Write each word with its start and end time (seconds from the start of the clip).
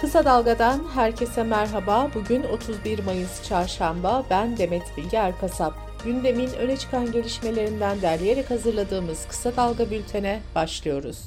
Kısa 0.00 0.24
Dalga'dan 0.24 0.84
herkese 0.94 1.42
merhaba. 1.42 2.10
Bugün 2.14 2.42
31 2.42 2.98
Mayıs 2.98 3.48
Çarşamba. 3.48 4.24
Ben 4.30 4.56
Demet 4.56 4.82
Bilge 4.96 5.16
Erkasap. 5.16 5.74
Gündemin 6.04 6.48
öne 6.48 6.76
çıkan 6.76 7.12
gelişmelerinden 7.12 8.02
derleyerek 8.02 8.50
hazırladığımız 8.50 9.26
Kısa 9.28 9.56
Dalga 9.56 9.90
bültene 9.90 10.40
başlıyoruz. 10.54 11.18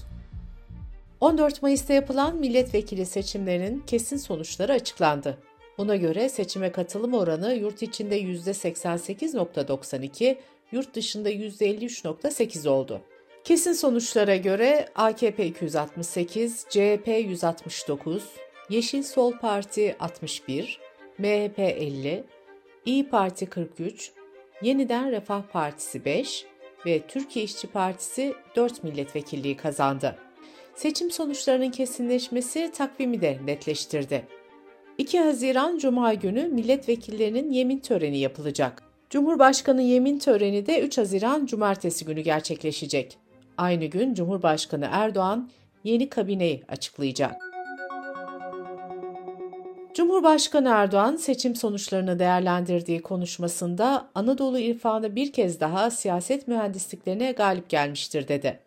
14 1.21 1.61
Mayıs'ta 1.61 1.93
yapılan 1.93 2.35
milletvekili 2.35 3.05
seçimlerinin 3.05 3.83
kesin 3.87 4.17
sonuçları 4.17 4.73
açıklandı. 4.73 5.37
Buna 5.77 5.95
göre 5.95 6.29
seçime 6.29 6.71
katılım 6.71 7.13
oranı 7.13 7.53
yurt 7.53 7.81
içinde 7.81 8.21
%88.92, 8.21 10.37
yurt 10.71 10.95
dışında 10.95 11.31
%53.8 11.31 12.69
oldu. 12.69 13.01
Kesin 13.43 13.73
sonuçlara 13.73 14.35
göre 14.35 14.87
AKP 14.95 15.45
268, 15.45 16.65
CHP 16.69 17.07
169, 17.07 18.23
Yeşil 18.69 19.03
Sol 19.03 19.33
Parti 19.33 19.95
61, 19.99 20.79
MHP 21.17 21.59
50, 21.59 22.23
İyi 22.85 23.09
Parti 23.09 23.45
43, 23.45 24.11
Yeniden 24.61 25.11
Refah 25.11 25.41
Partisi 25.41 26.05
5 26.05 26.45
ve 26.85 27.01
Türkiye 27.07 27.45
İşçi 27.45 27.67
Partisi 27.67 28.33
4 28.55 28.83
milletvekilliği 28.83 29.57
kazandı. 29.57 30.15
Seçim 30.75 31.11
sonuçlarının 31.11 31.71
kesinleşmesi 31.71 32.71
takvimi 32.71 33.21
de 33.21 33.37
netleştirdi. 33.45 34.27
2 34.97 35.19
Haziran 35.19 35.77
Cuma 35.77 36.13
günü 36.13 36.47
milletvekillerinin 36.47 37.51
yemin 37.51 37.79
töreni 37.79 38.17
yapılacak. 38.17 38.83
Cumhurbaşkanı 39.09 39.81
yemin 39.81 40.19
töreni 40.19 40.65
de 40.65 40.81
3 40.81 40.97
Haziran 40.97 41.45
Cumartesi 41.45 42.05
günü 42.05 42.21
gerçekleşecek. 42.21 43.17
Aynı 43.57 43.85
gün 43.85 44.13
Cumhurbaşkanı 44.13 44.87
Erdoğan 44.91 45.49
yeni 45.83 46.09
kabineyi 46.09 46.63
açıklayacak. 46.67 47.46
Cumhurbaşkanı 49.97 50.69
Erdoğan 50.69 51.15
seçim 51.15 51.55
sonuçlarını 51.55 52.19
değerlendirdiği 52.19 53.01
konuşmasında 53.01 54.09
Anadolu 54.15 54.59
irfanı 54.59 55.15
bir 55.15 55.31
kez 55.31 55.59
daha 55.59 55.91
siyaset 55.91 56.47
mühendisliklerine 56.47 57.31
galip 57.31 57.69
gelmiştir 57.69 58.27
dedi. 58.27 58.59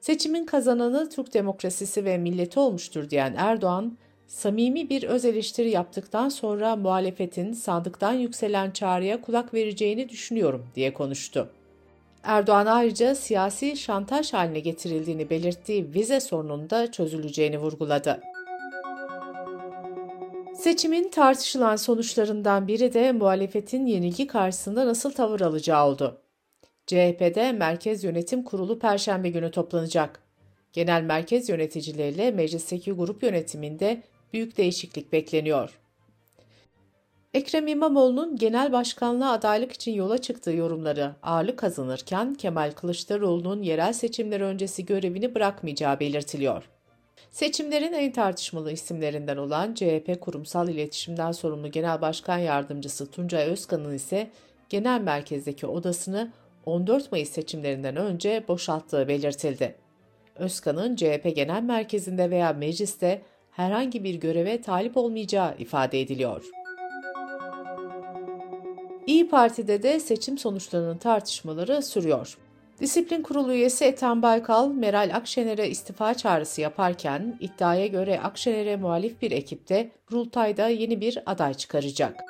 Seçimin 0.00 0.46
kazananı 0.46 1.10
Türk 1.10 1.34
demokrasisi 1.34 2.04
ve 2.04 2.18
milleti 2.18 2.60
olmuştur 2.60 3.10
diyen 3.10 3.34
Erdoğan, 3.36 3.98
samimi 4.26 4.90
bir 4.90 5.02
öz 5.02 5.24
eleştiri 5.24 5.70
yaptıktan 5.70 6.28
sonra 6.28 6.76
muhalefetin 6.76 7.52
sandıktan 7.52 8.12
yükselen 8.12 8.70
çağrıya 8.70 9.20
kulak 9.20 9.54
vereceğini 9.54 10.08
düşünüyorum 10.08 10.66
diye 10.74 10.94
konuştu. 10.94 11.50
Erdoğan 12.22 12.66
ayrıca 12.66 13.14
siyasi 13.14 13.76
şantaj 13.76 14.32
haline 14.32 14.60
getirildiğini 14.60 15.30
belirttiği 15.30 15.94
vize 15.94 16.20
sorununda 16.20 16.70
da 16.70 16.92
çözüleceğini 16.92 17.58
vurguladı. 17.58 18.20
Seçimin 20.60 21.08
tartışılan 21.08 21.76
sonuçlarından 21.76 22.68
biri 22.68 22.94
de 22.94 23.12
muhalefetin 23.12 23.86
yenilgi 23.86 24.26
karşısında 24.26 24.86
nasıl 24.86 25.12
tavır 25.12 25.40
alacağı 25.40 25.86
oldu. 25.86 26.20
CHP'de 26.86 27.52
Merkez 27.52 28.04
Yönetim 28.04 28.42
Kurulu 28.42 28.78
Perşembe 28.78 29.28
günü 29.30 29.50
toplanacak. 29.50 30.22
Genel 30.72 31.02
merkez 31.02 31.48
yöneticileriyle 31.48 32.30
meclisteki 32.30 32.92
grup 32.92 33.22
yönetiminde 33.22 34.02
büyük 34.32 34.56
değişiklik 34.56 35.12
bekleniyor. 35.12 35.78
Ekrem 37.34 37.66
İmamoğlu'nun 37.66 38.36
genel 38.36 38.72
başkanlığa 38.72 39.32
adaylık 39.32 39.72
için 39.72 39.92
yola 39.92 40.18
çıktığı 40.18 40.52
yorumları 40.52 41.14
ağırlık 41.22 41.58
kazanırken 41.58 42.34
Kemal 42.34 42.72
Kılıçdaroğlu'nun 42.72 43.62
yerel 43.62 43.92
seçimler 43.92 44.40
öncesi 44.40 44.86
görevini 44.86 45.34
bırakmayacağı 45.34 46.00
belirtiliyor. 46.00 46.64
Seçimlerin 47.30 47.92
en 47.92 48.12
tartışmalı 48.12 48.72
isimlerinden 48.72 49.36
olan 49.36 49.74
CHP 49.74 50.20
Kurumsal 50.20 50.68
İletişimden 50.68 51.32
sorumlu 51.32 51.70
Genel 51.70 52.00
Başkan 52.00 52.38
Yardımcısı 52.38 53.10
Tuncay 53.10 53.44
Özkan'ın 53.44 53.94
ise 53.94 54.30
genel 54.68 55.00
merkezdeki 55.00 55.66
odasını 55.66 56.32
14 56.66 57.12
Mayıs 57.12 57.30
seçimlerinden 57.30 57.96
önce 57.96 58.44
boşalttığı 58.48 59.08
belirtildi. 59.08 59.74
Özkan'ın 60.36 60.96
CHP 60.96 61.32
Genel 61.36 61.62
Merkezi'nde 61.62 62.30
veya 62.30 62.52
mecliste 62.52 63.22
herhangi 63.50 64.04
bir 64.04 64.14
göreve 64.14 64.60
talip 64.60 64.96
olmayacağı 64.96 65.54
ifade 65.58 66.00
ediliyor. 66.00 66.44
İyi 69.06 69.28
Parti'de 69.28 69.82
de 69.82 70.00
seçim 70.00 70.38
sonuçlarının 70.38 70.98
tartışmaları 70.98 71.82
sürüyor. 71.82 72.38
Disiplin 72.80 73.22
Kurulu 73.22 73.52
üyesi 73.52 73.84
Ethem 73.84 74.22
Baykal, 74.22 74.68
Meral 74.68 75.10
Akşener'e 75.14 75.68
istifa 75.68 76.14
çağrısı 76.14 76.60
yaparken 76.60 77.36
iddiaya 77.40 77.86
göre 77.86 78.20
Akşener'e 78.20 78.76
muhalif 78.76 79.22
bir 79.22 79.30
ekipte 79.30 79.90
Kurultay'da 80.08 80.68
yeni 80.68 81.00
bir 81.00 81.22
aday 81.26 81.54
çıkaracak. 81.54 82.20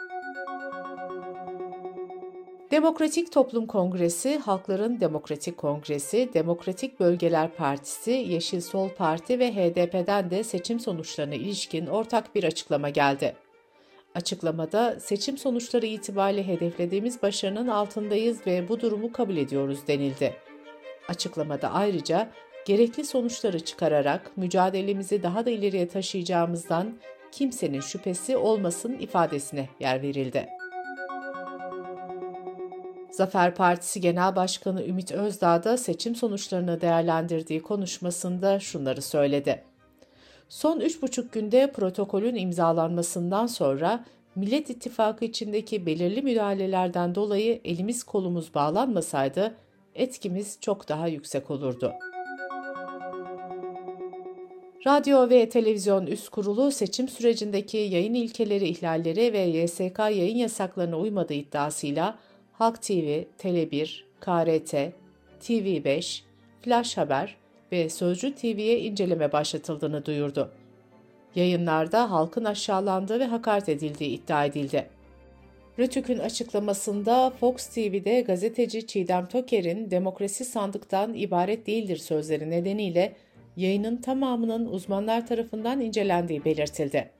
Demokratik 2.71 3.33
Toplum 3.33 3.67
Kongresi, 3.67 4.39
Halkların 4.39 5.01
Demokratik 5.01 5.57
Kongresi, 5.57 6.31
Demokratik 6.35 7.01
Bölgeler 7.01 7.55
Partisi, 7.55 8.11
Yeşil 8.11 8.61
Sol 8.61 8.89
Parti 8.89 9.39
ve 9.39 9.53
HDP'den 9.53 10.31
de 10.31 10.45
seçim 10.45 10.81
sonuçlarına 10.81 11.35
ilişkin 11.35 11.87
ortak 11.87 12.35
bir 12.35 12.45
açıklama 12.45 12.89
geldi. 12.89 13.37
Açıklamada 14.15 15.01
seçim 15.01 15.39
sonuçları 15.39 15.87
itibariyle 15.87 16.47
hedeflediğimiz 16.47 17.23
başarının 17.23 17.69
altındayız 17.69 18.47
ve 18.47 18.69
bu 18.69 18.81
durumu 18.81 19.13
kabul 19.13 19.37
ediyoruz 19.37 19.79
denildi. 19.89 20.37
Açıklamada 21.09 21.73
ayrıca 21.73 22.31
gerekli 22.67 23.05
sonuçları 23.05 23.61
çıkararak 23.61 24.37
mücadelemizi 24.37 25.23
daha 25.23 25.47
da 25.47 25.51
ileriye 25.51 25.89
taşıyacağımızdan 25.89 26.99
kimsenin 27.33 27.81
şüphesi 27.81 28.37
olmasın 28.37 28.93
ifadesine 29.01 29.69
yer 29.81 30.03
verildi. 30.03 30.49
Zafer 33.11 33.55
Partisi 33.55 34.01
Genel 34.01 34.37
Başkanı 34.37 34.85
Ümit 34.85 35.13
Özdağ 35.13 35.65
da 35.65 35.77
seçim 35.77 36.15
sonuçlarını 36.15 36.81
değerlendirdiği 36.81 37.63
konuşmasında 37.63 38.61
şunları 38.61 39.03
söyledi. 39.03 39.70
Son 40.51 40.81
3,5 40.81 41.33
günde 41.33 41.73
protokolün 41.73 42.35
imzalanmasından 42.35 43.47
sonra 43.47 44.05
Millet 44.37 44.71
İttifakı 44.71 45.25
içindeki 45.25 45.87
belirli 45.87 46.23
müdahalelerden 46.23 47.15
dolayı 47.15 47.61
elimiz 47.65 48.05
kolumuz 48.05 48.55
bağlanmasaydı 48.55 49.55
etkimiz 49.95 50.59
çok 50.61 50.89
daha 50.89 51.09
yüksek 51.09 51.51
olurdu. 51.51 51.93
Radyo 54.87 55.31
ve 55.31 55.49
Televizyon 55.49 56.07
Üst 56.07 56.29
Kurulu 56.29 56.71
seçim 56.71 57.09
sürecindeki 57.09 57.77
yayın 57.77 58.15
ilkeleri 58.15 58.69
ihlalleri 58.69 59.33
ve 59.33 59.39
YSK 59.39 59.99
yayın 59.99 60.37
yasaklarına 60.37 60.99
uymadığı 60.99 61.35
iddiasıyla 61.35 62.19
Halk 62.53 62.83
TV, 62.83 63.23
Tele1, 63.39 64.03
KRT, 64.21 64.75
TV5, 65.41 66.21
Flash 66.63 66.97
Haber 66.97 67.37
ve 67.73 67.89
Sözcü 67.89 68.35
TV'ye 68.35 68.81
inceleme 68.81 69.33
başlatıldığını 69.33 70.07
duyurdu. 70.07 70.53
Yayınlarda 71.35 72.11
halkın 72.11 72.45
aşağılandığı 72.45 73.21
ve 73.21 73.25
hakaret 73.25 73.69
edildiği 73.69 74.11
iddia 74.11 74.45
edildi. 74.45 74.87
Rütük'ün 75.79 76.19
açıklamasında 76.19 77.31
Fox 77.31 77.67
TV'de 77.67 78.21
gazeteci 78.21 78.87
Çiğdem 78.87 79.27
Toker'in 79.27 79.91
demokrasi 79.91 80.45
sandıktan 80.45 81.15
ibaret 81.15 81.67
değildir 81.67 81.97
sözleri 81.97 82.51
nedeniyle 82.51 83.17
yayının 83.57 83.97
tamamının 83.97 84.67
uzmanlar 84.67 85.27
tarafından 85.27 85.81
incelendiği 85.81 86.45
belirtildi. 86.45 87.11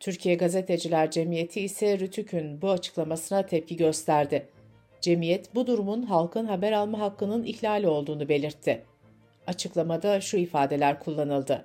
Türkiye 0.00 0.34
Gazeteciler 0.34 1.10
Cemiyeti 1.10 1.60
ise 1.60 1.98
Rütük'ün 1.98 2.62
bu 2.62 2.70
açıklamasına 2.70 3.46
tepki 3.46 3.76
gösterdi. 3.76 4.48
Cemiyet 5.00 5.54
bu 5.54 5.66
durumun 5.66 6.02
halkın 6.02 6.44
haber 6.46 6.72
alma 6.72 7.00
hakkının 7.00 7.44
ihlali 7.44 7.88
olduğunu 7.88 8.28
belirtti. 8.28 8.82
Açıklamada 9.46 10.20
şu 10.20 10.36
ifadeler 10.36 11.00
kullanıldı. 11.00 11.64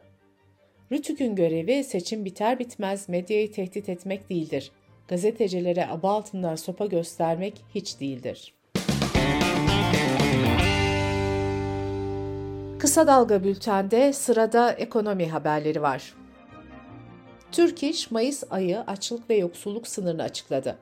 Rütük'ün 0.91 1.35
görevi 1.35 1.83
seçim 1.83 2.25
biter 2.25 2.59
bitmez 2.59 3.09
medyayı 3.09 3.51
tehdit 3.51 3.89
etmek 3.89 4.29
değildir. 4.29 4.71
Gazetecilere 5.07 5.87
aba 5.87 6.11
altından 6.11 6.55
sopa 6.55 6.85
göstermek 6.85 7.65
hiç 7.75 7.99
değildir. 7.99 8.53
Kısa 12.79 13.07
Dalga 13.07 13.43
Bülten'de 13.43 14.13
sırada 14.13 14.71
ekonomi 14.71 15.29
haberleri 15.29 15.81
var. 15.81 16.13
Türk 17.51 17.83
İş, 17.83 18.11
Mayıs 18.11 18.43
ayı 18.49 18.81
açlık 18.81 19.29
ve 19.29 19.35
yoksulluk 19.35 19.87
sınırını 19.87 20.23
açıkladı. 20.23 20.77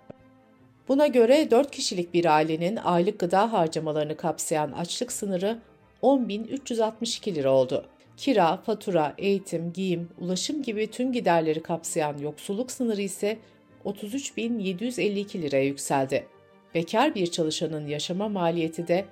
Buna 0.88 1.08
göre 1.08 1.52
4 1.52 1.72
kişilik 1.72 2.14
bir 2.14 2.26
ailenin 2.26 2.76
aylık 2.76 3.20
gıda 3.20 3.54
harcamalarını 3.54 4.18
kapsayan 4.18 4.72
açlık 4.72 5.12
sınırı 5.12 5.60
10.362 6.04 7.36
lira 7.36 7.52
oldu. 7.52 7.86
Kira, 8.18 8.58
fatura, 8.58 9.14
eğitim, 9.18 9.74
giyim, 9.74 10.10
ulaşım 10.20 10.64
gibi 10.64 10.92
tüm 10.92 11.12
giderleri 11.14 11.64
kapsayan 11.64 12.18
yoksulluk 12.18 12.72
sınırı 12.72 13.02
ise 13.02 13.38
33.752 13.86 15.42
liraya 15.42 15.66
yükseldi. 15.66 16.28
Bekar 16.76 17.16
bir 17.16 17.28
çalışanın 17.28 17.88
yaşama 17.88 18.30
maliyeti 18.30 18.88
de 18.88 19.06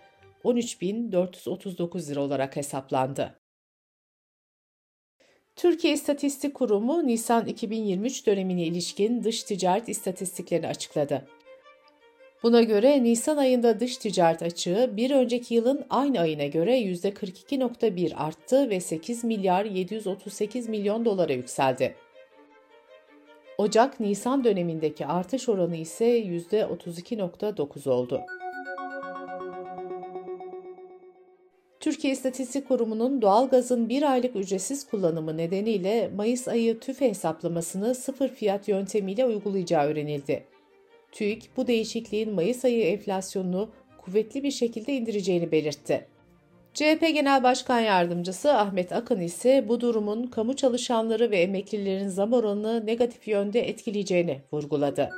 13.439 0.43 2.09
lira 2.09 2.21
olarak 2.21 2.55
hesaplandı. 2.55 3.35
Türkiye 5.55 5.93
İstatistik 5.93 6.53
Kurumu 6.53 7.07
Nisan 7.07 7.45
2023 7.45 8.27
dönemine 8.27 8.63
ilişkin 8.63 9.23
dış 9.23 9.43
ticaret 9.43 9.89
istatistiklerini 9.89 10.67
açıkladı. 10.67 11.27
Buna 12.45 12.63
göre 12.63 13.03
Nisan 13.03 13.37
ayında 13.37 13.79
dış 13.79 13.97
ticaret 13.97 14.41
açığı 14.41 14.89
bir 14.97 15.11
önceki 15.11 15.55
yılın 15.55 15.85
aynı 15.89 16.19
ayına 16.19 16.45
göre 16.45 16.79
%42.1 16.79 18.15
arttı 18.15 18.69
ve 18.69 18.79
8 18.79 19.23
milyar 19.23 19.65
738 19.65 20.69
milyon 20.69 21.05
dolara 21.05 21.33
yükseldi. 21.33 21.95
Ocak-Nisan 23.57 24.43
dönemindeki 24.43 25.05
artış 25.05 25.49
oranı 25.49 25.75
ise 25.75 26.19
%32.9 26.19 27.89
oldu. 27.89 28.21
Türkiye 31.79 32.13
İstatistik 32.13 32.67
Kurumu'nun 32.67 33.21
doğalgazın 33.21 33.89
bir 33.89 34.11
aylık 34.11 34.35
ücretsiz 34.35 34.87
kullanımı 34.87 35.37
nedeniyle 35.37 36.11
Mayıs 36.15 36.47
ayı 36.47 36.79
tüfe 36.79 37.09
hesaplamasını 37.09 37.95
sıfır 37.95 38.29
fiyat 38.29 38.67
yöntemiyle 38.67 39.25
uygulayacağı 39.25 39.85
öğrenildi. 39.85 40.54
TÜİK 41.15 41.49
bu 41.57 41.67
değişikliğin 41.67 42.33
Mayıs 42.33 42.65
ayı 42.65 42.83
enflasyonunu 42.83 43.69
kuvvetli 43.97 44.43
bir 44.43 44.51
şekilde 44.51 44.93
indireceğini 44.93 45.51
belirtti. 45.51 46.07
CHP 46.73 47.01
Genel 47.01 47.43
Başkan 47.43 47.79
Yardımcısı 47.79 48.53
Ahmet 48.53 48.91
Akın 48.91 49.19
ise 49.19 49.65
bu 49.67 49.81
durumun 49.81 50.27
kamu 50.27 50.55
çalışanları 50.55 51.31
ve 51.31 51.37
emeklilerin 51.37 52.07
zam 52.07 52.33
oranını 52.33 52.85
negatif 52.85 53.27
yönde 53.27 53.69
etkileyeceğini 53.69 54.41
vurguladı. 54.53 55.09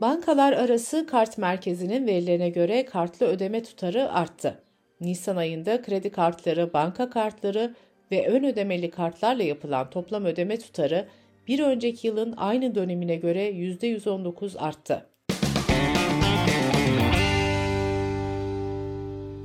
Bankalar 0.00 0.52
arası 0.52 1.06
kart 1.06 1.38
merkezinin 1.38 2.06
verilerine 2.06 2.48
göre 2.50 2.84
kartlı 2.84 3.26
ödeme 3.26 3.62
tutarı 3.62 4.12
arttı. 4.12 4.62
Nisan 5.00 5.36
ayında 5.36 5.82
kredi 5.82 6.10
kartları, 6.10 6.72
banka 6.72 7.10
kartları 7.10 7.74
ve 8.12 8.28
ön 8.28 8.44
ödemeli 8.44 8.90
kartlarla 8.90 9.42
yapılan 9.42 9.90
toplam 9.90 10.24
ödeme 10.24 10.58
tutarı 10.58 11.08
bir 11.48 11.60
önceki 11.60 12.06
yılın 12.06 12.34
aynı 12.36 12.74
dönemine 12.74 13.16
göre 13.16 13.50
%119 13.50 14.58
arttı. 14.58 15.06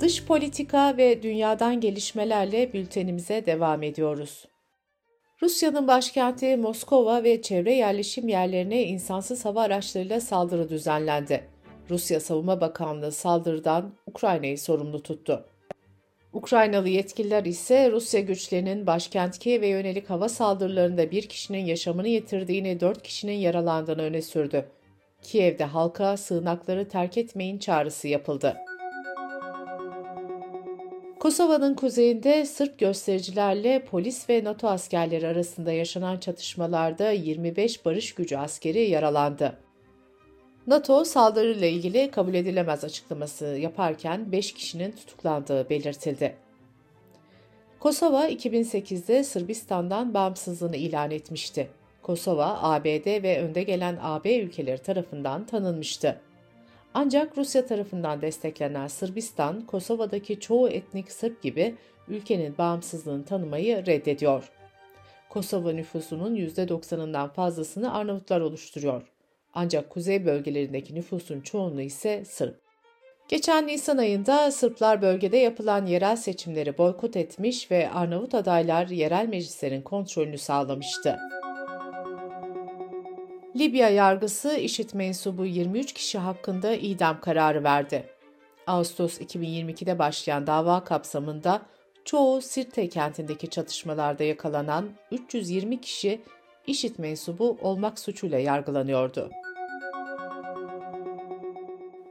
Dış 0.00 0.24
politika 0.24 0.96
ve 0.96 1.22
dünyadan 1.22 1.80
gelişmelerle 1.80 2.72
bültenimize 2.72 3.46
devam 3.46 3.82
ediyoruz. 3.82 4.44
Rusya'nın 5.42 5.88
başkenti 5.88 6.56
Moskova 6.56 7.24
ve 7.24 7.42
çevre 7.42 7.74
yerleşim 7.74 8.28
yerlerine 8.28 8.82
insansız 8.84 9.44
hava 9.44 9.62
araçlarıyla 9.62 10.20
saldırı 10.20 10.68
düzenlendi. 10.68 11.44
Rusya 11.90 12.20
Savunma 12.20 12.60
Bakanlığı 12.60 13.12
saldırıdan 13.12 13.94
Ukrayna'yı 14.06 14.58
sorumlu 14.58 15.02
tuttu. 15.02 15.49
Ukraynalı 16.32 16.88
yetkililer 16.88 17.44
ise 17.44 17.90
Rusya 17.90 18.20
güçlerinin 18.20 18.86
başkent 18.86 19.38
Kiev'e 19.38 19.66
yönelik 19.66 20.10
hava 20.10 20.28
saldırılarında 20.28 21.10
bir 21.10 21.22
kişinin 21.22 21.64
yaşamını 21.64 22.08
yitirdiğini, 22.08 22.80
dört 22.80 23.02
kişinin 23.02 23.32
yaralandığını 23.32 24.02
öne 24.02 24.22
sürdü. 24.22 24.66
Kiev'de 25.22 25.64
halka 25.64 26.16
sığınakları 26.16 26.88
terk 26.88 27.18
etmeyin 27.18 27.58
çağrısı 27.58 28.08
yapıldı. 28.08 28.56
Kosova'nın 31.20 31.74
kuzeyinde 31.74 32.46
Sırp 32.46 32.78
göstericilerle 32.78 33.84
polis 33.84 34.28
ve 34.30 34.44
NATO 34.44 34.68
askerleri 34.68 35.26
arasında 35.26 35.72
yaşanan 35.72 36.18
çatışmalarda 36.18 37.10
25 37.10 37.84
barış 37.84 38.14
gücü 38.14 38.36
askeri 38.36 38.90
yaralandı. 38.90 39.69
NATO 40.70 41.04
saldırıyla 41.04 41.66
ilgili 41.66 42.10
kabul 42.10 42.34
edilemez 42.34 42.84
açıklaması 42.84 43.44
yaparken 43.44 44.32
5 44.32 44.54
kişinin 44.54 44.92
tutuklandığı 44.92 45.70
belirtildi. 45.70 46.36
Kosova 47.78 48.28
2008'de 48.28 49.24
Sırbistan'dan 49.24 50.14
bağımsızlığını 50.14 50.76
ilan 50.76 51.10
etmişti. 51.10 51.68
Kosova, 52.02 52.58
ABD 52.62 53.22
ve 53.22 53.42
önde 53.42 53.62
gelen 53.62 53.98
AB 54.02 54.36
ülkeleri 54.36 54.78
tarafından 54.78 55.46
tanınmıştı. 55.46 56.20
Ancak 56.94 57.38
Rusya 57.38 57.66
tarafından 57.66 58.22
desteklenen 58.22 58.86
Sırbistan, 58.86 59.66
Kosova'daki 59.66 60.40
çoğu 60.40 60.68
etnik 60.68 61.12
Sırp 61.12 61.42
gibi 61.42 61.74
ülkenin 62.08 62.58
bağımsızlığını 62.58 63.24
tanımayı 63.24 63.86
reddediyor. 63.86 64.50
Kosova 65.28 65.72
nüfusunun 65.72 66.36
%90'ından 66.36 67.32
fazlasını 67.32 67.94
Arnavutlar 67.94 68.40
oluşturuyor. 68.40 69.02
Ancak 69.54 69.90
kuzey 69.90 70.26
bölgelerindeki 70.26 70.94
nüfusun 70.94 71.40
çoğunluğu 71.40 71.80
ise 71.80 72.24
Sırp. 72.24 72.60
Geçen 73.28 73.66
Nisan 73.66 73.98
ayında 73.98 74.50
Sırplar 74.50 75.02
bölgede 75.02 75.36
yapılan 75.36 75.86
yerel 75.86 76.16
seçimleri 76.16 76.78
boykot 76.78 77.16
etmiş 77.16 77.70
ve 77.70 77.90
Arnavut 77.90 78.34
adaylar 78.34 78.88
yerel 78.88 79.28
meclislerin 79.28 79.82
kontrolünü 79.82 80.38
sağlamıştı. 80.38 81.18
Libya 83.56 83.88
yargısı 83.88 84.56
işit 84.56 84.94
mensubu 84.94 85.46
23 85.46 85.92
kişi 85.92 86.18
hakkında 86.18 86.74
idam 86.74 87.20
kararı 87.20 87.64
verdi. 87.64 88.06
Ağustos 88.66 89.20
2022'de 89.20 89.98
başlayan 89.98 90.46
dava 90.46 90.84
kapsamında 90.84 91.62
çoğu 92.04 92.42
Sirte 92.42 92.88
kentindeki 92.88 93.50
çatışmalarda 93.50 94.24
yakalanan 94.24 94.88
320 95.10 95.80
kişi 95.80 96.20
işit 96.66 96.98
mensubu 96.98 97.58
olmak 97.62 97.98
suçuyla 97.98 98.38
yargılanıyordu. 98.38 99.30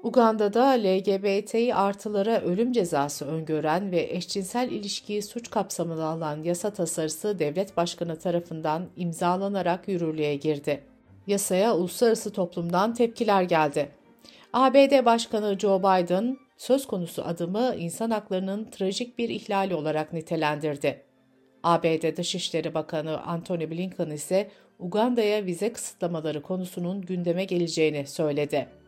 Uganda'da 0.09 0.65
LGBTİ 0.69 1.75
artılara 1.75 2.41
ölüm 2.41 2.71
cezası 2.71 3.25
öngören 3.25 3.91
ve 3.91 4.01
eşcinsel 4.01 4.71
ilişkiyi 4.71 5.21
suç 5.21 5.50
kapsamına 5.50 6.06
alan 6.06 6.44
yasa 6.44 6.73
tasarısı 6.73 7.39
devlet 7.39 7.77
başkanı 7.77 8.19
tarafından 8.19 8.88
imzalanarak 8.95 9.88
yürürlüğe 9.88 10.35
girdi. 10.35 10.83
Yasaya 11.27 11.75
uluslararası 11.75 12.33
toplumdan 12.33 12.94
tepkiler 12.94 13.44
geldi. 13.44 13.89
ABD 14.53 15.06
Başkanı 15.06 15.59
Joe 15.59 15.79
Biden 15.79 16.38
söz 16.57 16.88
konusu 16.88 17.23
adımı 17.25 17.75
insan 17.77 18.12
haklarının 18.12 18.63
trajik 18.71 19.17
bir 19.17 19.29
ihlali 19.29 19.75
olarak 19.75 20.13
nitelendirdi. 20.13 21.01
ABD 21.63 22.17
Dışişleri 22.17 22.73
Bakanı 22.73 23.21
Antony 23.21 23.71
Blinken 23.71 24.09
ise 24.09 24.50
Uganda'ya 24.79 25.45
vize 25.45 25.73
kısıtlamaları 25.73 26.41
konusunun 26.41 27.01
gündeme 27.01 27.45
geleceğini 27.45 28.07
söyledi. 28.07 28.78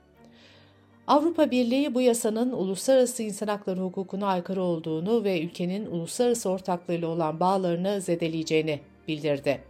Avrupa 1.12 1.52
Birliği 1.52 1.94
bu 1.94 2.02
yasanın 2.02 2.52
uluslararası 2.52 3.24
insan 3.24 3.48
hakları 3.48 3.80
hukukuna 3.80 4.28
aykırı 4.28 4.62
olduğunu 4.62 5.24
ve 5.24 5.42
ülkenin 5.42 5.86
uluslararası 5.86 6.50
ortaklığıyla 6.50 7.08
olan 7.08 7.40
bağlarını 7.40 8.02
zedeleyeceğini 8.02 8.80
bildirdi. 9.08 9.62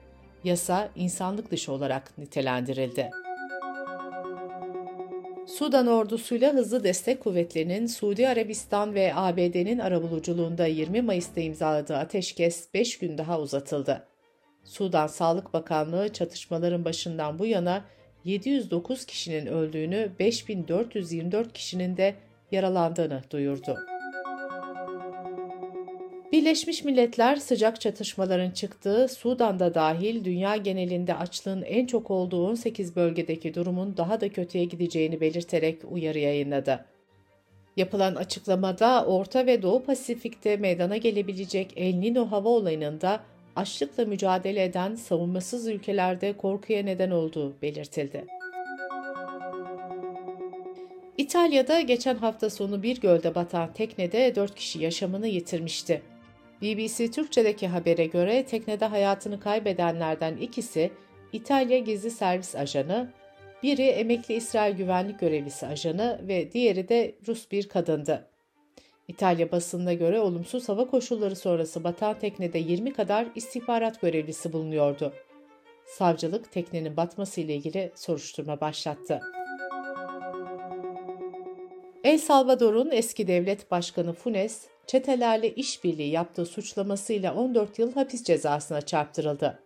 Yasa 0.44 0.90
insanlık 0.96 1.52
dışı 1.52 1.72
olarak 1.72 2.18
nitelendirildi. 2.18 3.10
Sudan 5.48 5.88
ordusuyla 5.88 6.54
hızlı 6.54 6.84
destek 6.84 7.24
kuvvetlerinin 7.24 7.88
Suudi 7.88 8.28
Arabistan 8.28 8.94
ve 8.94 9.12
ABD'nin 9.16 9.80
arabuluculuğunda 9.80 10.66
20 10.66 11.02
Mayıs'ta 11.02 11.42
imzaladığı 11.42 11.98
ateşkes 11.98 12.74
5 12.74 13.00
gün 13.00 13.18
daha 13.18 13.40
uzatıldı. 13.40 14.08
Sudan 14.64 15.08
Sağlık 15.08 15.54
Bakanlığı 15.54 16.14
çatışmaların 16.14 16.86
başından 16.86 17.40
bu 17.40 17.46
yana 17.46 17.86
709 18.26 19.06
kişinin 19.06 19.46
öldüğünü, 19.46 20.12
5424 20.20 21.54
kişinin 21.54 21.98
de 21.98 22.16
yaralandığını 22.52 23.22
duyurdu. 23.32 23.78
Birleşmiş 26.32 26.84
Milletler 26.84 27.36
sıcak 27.36 27.82
çatışmaların 27.82 28.52
çıktığı 28.52 29.08
Sudan'da 29.08 29.74
dahil 29.74 30.26
dünya 30.26 30.56
genelinde 30.56 31.16
açlığın 31.16 31.62
en 31.62 31.86
çok 31.86 32.12
olduğu 32.12 32.48
18 32.48 32.96
bölgedeki 32.96 33.54
durumun 33.54 33.98
daha 33.98 34.22
da 34.22 34.30
kötüye 34.30 34.66
gideceğini 34.66 35.22
belirterek 35.22 35.82
uyarı 35.92 36.20
yayınladı. 36.20 36.86
Yapılan 37.78 38.16
açıklamada 38.16 39.06
Orta 39.06 39.46
ve 39.46 39.62
Doğu 39.62 39.84
Pasifik'te 39.84 40.58
meydana 40.58 40.98
gelebilecek 40.98 41.74
El 41.76 41.96
Nino 41.96 42.32
hava 42.32 42.50
olayının 42.50 43.02
da 43.02 43.20
açlıkla 43.56 44.06
mücadele 44.06 44.64
eden 44.64 44.96
savunmasız 44.96 45.68
ülkelerde 45.68 46.38
korkuya 46.38 46.84
neden 46.84 47.12
olduğu 47.12 47.62
belirtildi. 47.62 48.26
İtalya'da 51.18 51.82
geçen 51.82 52.16
hafta 52.16 52.50
sonu 52.50 52.84
bir 52.84 53.02
gölde 53.02 53.36
batan 53.36 53.74
teknede 53.74 54.36
4 54.36 54.56
kişi 54.56 54.80
yaşamını 54.80 55.28
yitirmişti. 55.28 56.02
BBC 56.62 57.12
Türkçe'deki 57.12 57.68
habere 57.68 58.06
göre 58.06 58.46
teknede 58.46 58.86
hayatını 58.86 59.40
kaybedenlerden 59.40 60.38
ikisi 60.38 60.92
İtalya 61.34 61.80
Gizli 61.80 62.12
Servis 62.12 62.56
Ajanı, 62.56 63.12
biri 63.64 63.82
emekli 63.82 64.34
İsrail 64.36 64.76
güvenlik 64.76 65.20
görevlisi 65.20 65.68
ajanı 65.68 66.22
ve 66.28 66.52
diğeri 66.52 66.90
de 66.90 67.16
Rus 67.28 67.52
bir 67.52 67.70
kadındı. 67.70 68.31
İtalya 69.08 69.52
basınına 69.52 69.94
göre 69.94 70.20
olumsuz 70.20 70.70
hava 70.70 70.88
koşulları 70.88 71.36
sonrası 71.36 71.84
batan 71.84 72.20
teknede 72.20 72.60
20 72.60 72.94
kadar 72.94 73.28
istihbarat 73.36 74.02
görevlisi 74.02 74.54
bulunuyordu. 74.54 75.14
Savcılık 75.86 76.52
teknenin 76.52 76.98
batması 76.98 77.42
ile 77.42 77.56
ilgili 77.56 77.92
soruşturma 77.96 78.62
başlattı. 78.62 79.22
El 82.04 82.18
Salvador'un 82.18 82.92
eski 82.92 83.28
devlet 83.28 83.72
başkanı 83.72 84.14
Funes, 84.14 84.68
çetelerle 84.88 85.56
işbirliği 85.56 86.10
yaptığı 86.10 86.46
suçlamasıyla 86.46 87.36
14 87.36 87.80
yıl 87.80 87.94
hapis 87.94 88.24
cezasına 88.24 88.82
çarptırıldı. 88.82 89.60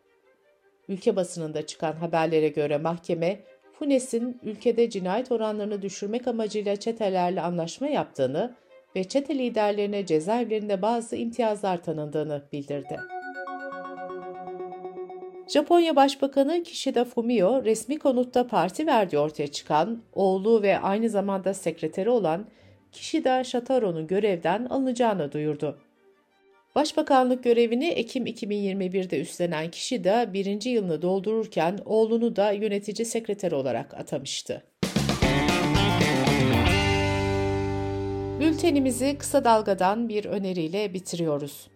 Ülke 0.88 1.15
basınında 1.15 1.65
çıkan 1.65 1.94
haberlere 1.94 2.48
göre 2.48 2.77
mahkeme, 2.77 3.39
Funes'in 3.80 4.39
ülkede 4.44 4.89
cinayet 4.89 5.32
oranlarını 5.32 5.82
düşürmek 5.82 6.27
amacıyla 6.27 6.75
çetelerle 6.75 7.42
anlaşma 7.42 7.88
yaptığını 7.88 8.56
ve 8.95 9.03
çete 9.03 9.37
liderlerine 9.37 10.05
cezaevlerinde 10.05 10.81
bazı 10.81 11.15
imtiyazlar 11.15 11.83
tanındığını 11.83 12.43
bildirdi. 12.53 12.99
Japonya 15.47 15.95
Başbakanı 15.95 16.63
Kishida 16.63 17.05
Fumio 17.05 17.63
resmi 17.63 17.99
konutta 17.99 18.47
parti 18.47 18.87
verdiği 18.87 19.17
ortaya 19.17 19.47
çıkan 19.47 20.01
oğlu 20.13 20.61
ve 20.61 20.79
aynı 20.79 21.09
zamanda 21.09 21.53
sekreteri 21.53 22.09
olan 22.09 22.45
Kishida 22.91 23.43
Shataro'nun 23.43 24.07
görevden 24.07 24.65
alınacağını 24.65 25.31
duyurdu. 25.31 25.79
Başbakanlık 26.75 27.43
görevini 27.43 27.87
Ekim 27.87 28.25
2021'de 28.25 29.19
üstlenen 29.19 29.71
Kishida 29.71 30.33
birinci 30.33 30.69
yılını 30.69 31.01
doldururken 31.01 31.79
oğlunu 31.85 32.35
da 32.35 32.51
yönetici 32.51 33.05
sekreter 33.05 33.51
olarak 33.51 33.93
atamıştı. 33.93 34.63
Bültenimizi 38.55 39.17
kısa 39.17 39.43
dalgadan 39.43 40.09
bir 40.09 40.25
öneriyle 40.25 40.93
bitiriyoruz. 40.93 41.67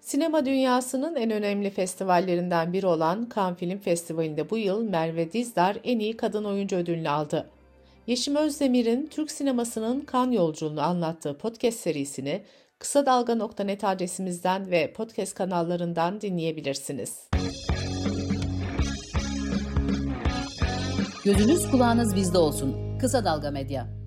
Sinema 0.00 0.46
dünyasının 0.46 1.16
en 1.16 1.30
önemli 1.30 1.70
festivallerinden 1.70 2.72
biri 2.72 2.86
olan 2.86 3.28
Cannes 3.34 3.58
Film 3.58 3.78
Festivali'nde 3.78 4.50
bu 4.50 4.58
yıl 4.58 4.82
Merve 4.82 5.32
Dizdar 5.32 5.76
en 5.84 5.98
iyi 5.98 6.16
kadın 6.16 6.44
oyuncu 6.44 6.76
ödülünü 6.76 7.08
aldı. 7.08 7.50
Yeşim 8.06 8.36
Özdemir'in 8.36 9.06
Türk 9.06 9.30
sinemasının 9.30 10.00
kan 10.00 10.30
yolculuğunu 10.30 10.82
anlattığı 10.82 11.38
podcast 11.38 11.80
serisini 11.80 12.42
kısa 12.78 13.06
dalga.net 13.06 13.84
adresimizden 13.84 14.70
ve 14.70 14.92
podcast 14.92 15.34
kanallarından 15.34 16.20
dinleyebilirsiniz. 16.20 17.28
Gözünüz 21.24 21.70
kulağınız 21.70 22.16
bizde 22.16 22.38
olsun. 22.38 22.98
Kısa 22.98 23.24
Dalga 23.24 23.50
Medya. 23.50 24.05